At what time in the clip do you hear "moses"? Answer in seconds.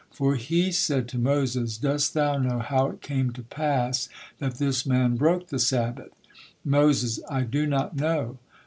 1.19-1.77, 6.65-7.19